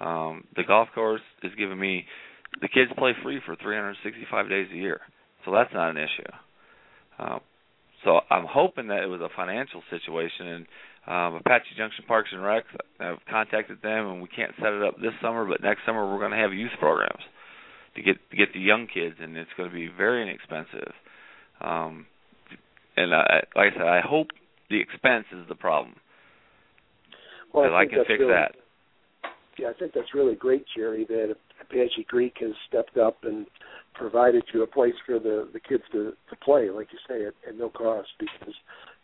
Um, 0.00 0.44
the 0.56 0.62
golf 0.62 0.88
course 0.94 1.20
is 1.42 1.52
giving 1.58 1.78
me 1.78 2.04
the 2.60 2.68
kids 2.68 2.90
play 2.96 3.12
free 3.22 3.40
for 3.44 3.56
365 3.56 4.48
days 4.48 4.68
a 4.72 4.76
year, 4.76 5.00
so 5.44 5.52
that's 5.52 5.74
not 5.74 5.90
an 5.90 5.96
issue. 5.96 6.30
Uh, 7.18 7.38
so 8.04 8.20
I'm 8.30 8.46
hoping 8.48 8.88
that 8.88 9.02
it 9.02 9.06
was 9.06 9.20
a 9.20 9.28
financial 9.34 9.82
situation, 9.90 10.46
and 10.46 10.66
um, 11.06 11.40
Apache 11.40 11.76
Junction 11.76 12.04
Parks 12.06 12.30
and 12.32 12.42
Rec. 12.42 12.64
I've 13.00 13.18
contacted 13.30 13.82
them, 13.82 14.06
and 14.06 14.22
we 14.22 14.28
can't 14.28 14.52
set 14.60 14.72
it 14.72 14.82
up 14.82 14.96
this 14.96 15.12
summer, 15.22 15.46
but 15.46 15.62
next 15.62 15.80
summer 15.86 16.04
we're 16.10 16.20
going 16.20 16.32
to 16.32 16.38
have 16.38 16.52
youth 16.52 16.72
programs 16.78 17.22
to 17.96 18.02
get 18.02 18.16
to 18.30 18.36
get 18.36 18.52
the 18.52 18.60
young 18.60 18.86
kids, 18.92 19.16
and 19.20 19.36
it's 19.36 19.50
going 19.56 19.68
to 19.68 19.74
be 19.74 19.88
very 19.88 20.22
inexpensive. 20.22 20.92
Um, 21.60 22.06
and 22.96 23.14
I, 23.14 23.44
like 23.56 23.72
I 23.74 23.76
said, 23.76 23.86
I 23.86 24.00
hope 24.04 24.28
the 24.70 24.80
expense 24.80 25.26
is 25.32 25.48
the 25.48 25.54
problem. 25.54 25.94
Well, 27.52 27.74
I, 27.74 27.82
I 27.82 27.86
can 27.86 28.04
fix 28.06 28.20
really, 28.20 28.32
that. 28.32 28.52
Yeah, 29.58 29.68
I 29.68 29.72
think 29.78 29.92
that's 29.94 30.14
really 30.14 30.34
great, 30.34 30.64
Jerry, 30.76 31.04
that 31.08 31.34
Apache 31.60 32.06
Creek 32.08 32.34
has 32.40 32.52
stepped 32.68 32.96
up 32.96 33.18
and 33.22 33.46
provided 33.94 34.44
you 34.52 34.62
a 34.62 34.66
place 34.66 34.94
for 35.06 35.18
the 35.18 35.48
the 35.52 35.60
kids 35.60 35.82
to 35.92 36.12
to 36.30 36.36
play, 36.44 36.70
like 36.70 36.88
you 36.92 36.98
say, 37.08 37.26
at, 37.26 37.34
at 37.48 37.58
no 37.58 37.68
cost. 37.68 38.08
Because 38.18 38.54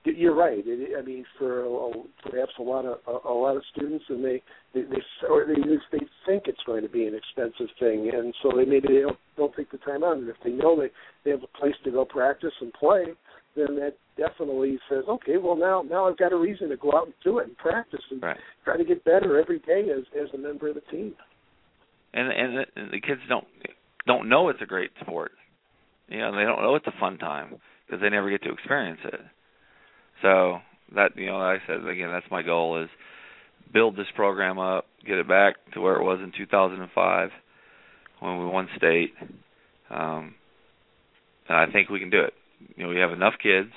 you're 0.05 0.35
right. 0.35 0.62
It, 0.64 0.99
I 0.99 1.03
mean, 1.03 1.25
for 1.38 1.64
a, 1.64 1.91
perhaps 2.31 2.53
a 2.59 2.62
lot 2.62 2.85
of 2.85 2.99
a, 3.07 3.29
a 3.29 3.33
lot 3.33 3.57
of 3.57 3.62
students, 3.73 4.05
and 4.09 4.25
they 4.25 4.43
they 4.75 4.83
they, 4.83 5.26
or 5.29 5.47
they 5.47 5.61
they 5.93 6.05
think 6.26 6.45
it's 6.47 6.62
going 6.67 6.83
to 6.83 6.88
be 6.88 7.07
an 7.07 7.14
expensive 7.14 7.75
thing, 7.81 8.11
and 8.14 8.35
so 8.43 8.53
they 8.57 8.64
maybe 8.64 8.88
they 8.88 9.00
don't, 9.00 9.19
don't 9.37 9.55
take 9.57 9.71
the 9.71 9.79
time 9.79 10.05
out. 10.05 10.17
And 10.17 10.29
if 10.29 10.37
they 10.45 10.50
know 10.50 10.79
they 10.79 10.91
they 11.25 11.31
have 11.31 11.43
a 11.43 11.59
place 11.59 11.75
to 11.85 11.91
go 11.91 12.05
practice 12.05 12.53
and 12.61 12.73
play, 12.75 13.05
then 13.57 13.76
that 13.76 13.95
definitely 14.17 14.79
says, 14.88 15.05
okay, 15.09 15.38
well 15.38 15.57
now 15.57 15.83
now 15.83 16.09
I've 16.09 16.19
got 16.19 16.33
a 16.33 16.37
reason 16.37 16.69
to 16.69 16.76
go 16.76 16.93
out 16.93 17.07
and 17.07 17.14
do 17.25 17.38
it 17.38 17.49
and 17.49 17.57
practice 17.57 18.03
and 18.11 18.23
right. 18.23 18.37
try 18.64 18.76
to 18.76 18.85
get 18.85 19.05
better 19.05 19.41
every 19.41 19.61
day 19.61 19.88
as 19.91 20.05
as 20.21 20.29
a 20.35 20.38
member 20.38 20.69
of 20.69 20.75
the 20.75 20.83
team. 20.91 21.14
And 22.12 22.31
and 22.31 22.59
the, 22.59 22.64
and 22.76 22.93
the 22.93 23.00
kids 23.00 23.21
don't 23.29 23.47
don't 24.06 24.28
know 24.28 24.49
it's 24.49 24.62
a 24.62 24.66
great 24.66 24.90
sport. 25.00 25.32
You 26.08 26.18
know, 26.18 26.37
they 26.37 26.44
don't 26.44 26.62
know 26.62 26.75
it's 26.75 26.87
a 26.87 27.00
fun 27.00 27.18
time 27.18 27.56
because 27.87 28.00
they 28.00 28.11
never 28.11 28.30
get 28.30 28.42
to 28.42 28.52
experience 28.52 29.00
it. 29.04 29.20
So 30.23 30.58
that 30.94 31.16
you 31.16 31.26
know, 31.26 31.38
like 31.38 31.61
I 31.62 31.66
said 31.66 31.87
again, 31.87 32.11
that's 32.11 32.30
my 32.30 32.42
goal 32.42 32.82
is 32.82 32.88
build 33.73 33.96
this 33.96 34.06
program 34.14 34.58
up, 34.58 34.87
get 35.06 35.18
it 35.18 35.28
back 35.28 35.56
to 35.73 35.80
where 35.80 35.96
it 35.96 36.04
was 36.04 36.20
in 36.23 36.32
2005 36.37 37.30
when 38.20 38.38
we 38.38 38.46
won 38.46 38.68
state. 38.76 39.12
Um, 39.90 40.34
and 41.49 41.58
I 41.58 41.66
think 41.70 41.90
we 41.90 42.00
can 42.00 42.11
do 42.11 42.20
it. 42.20 42.32
You 42.76 42.84
know, 42.84 42.88
we 42.88 42.99
have 42.99 43.12
enough 43.12 43.34
kids, 43.42 43.70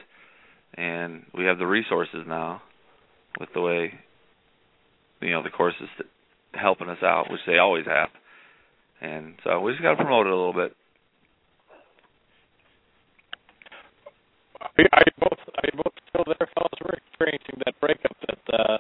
and 0.76 1.24
we 1.36 1.46
have 1.46 1.58
the 1.58 1.66
resources 1.66 2.24
now, 2.28 2.62
with 3.40 3.50
the 3.54 3.62
way, 3.62 3.94
you 5.22 5.32
know, 5.32 5.44
the 5.44 5.50
courses 5.50 5.88
helping 6.54 6.90
us 6.90 7.04
out, 7.04 7.30
which 7.30 7.42
they 7.46 7.58
always 7.58 7.86
have. 7.86 8.10
And 9.02 9.36
so 9.44 9.60
we 9.62 9.72
just 9.74 9.84
got 9.84 9.92
to 9.92 10.04
promote 10.04 10.26
it 10.26 10.34
a 10.34 10.36
little 10.36 10.54
bit. 10.54 10.76
Are 14.58 15.04
you 15.06 15.14
both 15.22 15.38
are 15.58 15.66
you 15.70 15.78
both 15.78 15.94
still 16.10 16.26
there, 16.26 16.50
fellas? 16.54 16.78
We're 16.82 16.98
experiencing 16.98 17.62
that 17.66 17.80
breakup 17.80 18.16
that 18.26 18.42
uh, 18.54 18.78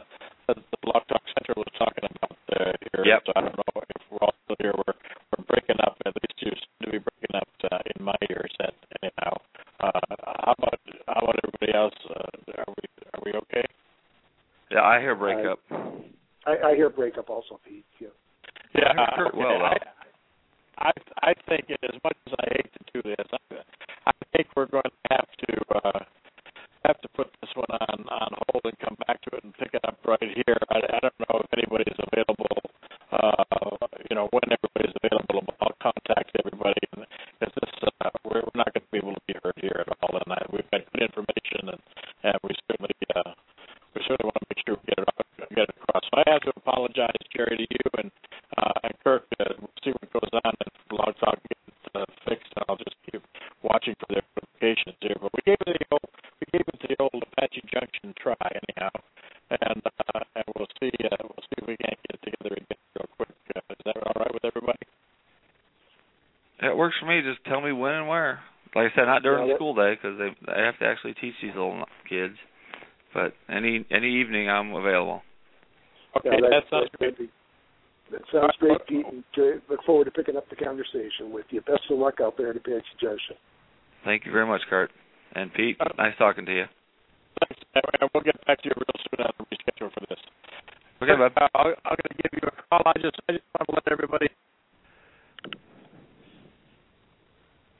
that 0.47 0.57
the 0.57 0.77
Blog 0.81 1.05
Talk 1.07 1.21
Center 1.37 1.53
was 1.57 1.69
talking 1.77 2.05
about 2.05 2.37
uh, 2.53 2.73
here. 2.81 3.05
Yep. 3.05 3.21
So 3.25 3.31
I 3.35 3.41
don't 3.41 3.57
know 3.57 3.81
if 3.81 4.01
we're 4.09 4.21
all 4.21 4.33
still 4.45 4.57
here. 4.59 4.73
We're 4.73 4.97
we're 5.37 5.45
breaking 5.45 5.77
up. 5.85 5.97
At 6.05 6.13
least 6.17 6.37
you 6.41 6.51
seem 6.53 6.81
to 6.85 6.91
be 6.97 7.01
breaking 7.01 7.33
up 7.37 7.49
uh, 7.71 7.77
in 7.93 8.05
my 8.05 8.17
ears. 8.29 8.53
At 8.61 8.73
anyhow, 9.01 9.37
uh, 9.79 10.01
how 10.45 10.53
about 10.57 10.79
how 11.05 11.21
about 11.21 11.37
everybody 11.45 11.73
else? 11.77 11.97
Uh, 12.09 12.61
are 12.61 12.73
we 12.73 12.85
are 13.13 13.21
we 13.25 13.31
okay? 13.45 13.65
Yeah, 14.71 14.81
I 14.81 14.99
hear 14.99 15.15
breakup. 15.15 15.59
I, 16.45 16.73
I 16.73 16.75
hear 16.75 16.89
breakup 16.89 17.29
also, 17.29 17.59
Pete. 17.65 17.85
Yeah. 17.99 18.09
Yeah, 18.75 18.93
I 18.93 19.15
heard 19.15 19.27
okay. 19.29 19.37
well, 19.37 19.59
though. 19.59 19.76
yep. 69.47 69.57
school 69.57 69.75
day 69.75 69.95
because 69.95 70.17
they 70.17 70.29
I 70.51 70.65
have 70.65 70.77
to 70.79 70.85
actually 70.85 71.13
teach 71.15 71.33
these 71.41 71.55
little 71.55 71.85
kids. 72.07 72.35
But 73.13 73.33
any 73.49 73.85
any 73.91 74.21
evening, 74.21 74.49
I'm 74.49 74.73
available. 74.73 75.21
Okay, 76.17 76.29
yeah, 76.31 76.49
that, 76.49 76.63
sounds 76.69 76.89
great. 76.97 77.17
That 78.11 78.21
sounds 78.31 78.55
great, 78.59 78.79
Pete. 78.87 79.05
And 79.05 79.23
look 79.69 79.83
forward 79.85 80.05
to 80.05 80.11
picking 80.11 80.37
up 80.37 80.49
the 80.49 80.55
conversation 80.55 81.31
with 81.31 81.45
you. 81.49 81.61
Best 81.61 81.81
of 81.89 81.99
luck 81.99 82.15
out 82.21 82.35
there 82.37 82.53
to 82.53 82.59
Apache 82.59 82.97
Junction. 83.01 83.35
Thank 84.05 84.25
you 84.25 84.31
very 84.31 84.47
much, 84.47 84.61
Kirk. 84.69 84.89
And 85.33 85.53
Pete, 85.53 85.77
uh, 85.79 85.89
nice 85.97 86.13
talking 86.17 86.45
to 86.45 86.53
you. 86.53 86.65
Thanks. 87.39 87.63
And 87.75 88.09
we'll 88.13 88.23
get 88.23 88.43
back 88.45 88.61
to 88.63 88.69
you 88.69 88.75
real 88.75 89.03
soon 89.09 89.25
after 89.25 89.43
the 89.43 89.55
reschedule 89.55 89.93
for 89.93 90.05
this. 90.09 90.19
Okay, 91.03 91.15
bud. 91.15 91.31
Uh, 91.35 91.47
I'm 91.53 91.97
going 91.97 92.15
to 92.15 92.23
give 92.23 92.41
you 92.41 92.47
a 92.47 92.51
call. 92.69 92.81
I 92.85 92.93
just 92.99 93.19
I 93.29 93.33
just 93.33 93.43
want 93.53 93.67
to 93.69 93.75
let 93.75 93.91
everybody. 93.91 94.27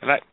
Good 0.01 0.07
night. 0.07 0.23